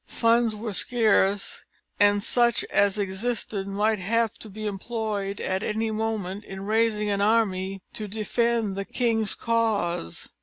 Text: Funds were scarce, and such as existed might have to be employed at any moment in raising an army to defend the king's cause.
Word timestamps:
Funds 0.07 0.55
were 0.55 0.73
scarce, 0.73 1.63
and 1.99 2.23
such 2.23 2.63
as 2.71 2.97
existed 2.97 3.67
might 3.67 3.99
have 3.99 4.33
to 4.39 4.49
be 4.49 4.65
employed 4.65 5.39
at 5.39 5.61
any 5.61 5.91
moment 5.91 6.43
in 6.43 6.61
raising 6.65 7.11
an 7.11 7.21
army 7.21 7.83
to 7.93 8.07
defend 8.07 8.75
the 8.75 8.83
king's 8.85 9.35
cause. 9.35 10.29